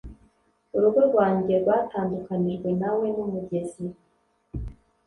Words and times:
Urugo 0.75 0.99
rwanjye 1.09 1.53
rwatandukanijwe 1.63 2.69
na 2.81 2.89
we 2.97 3.07
n'umugezi. 3.15 3.85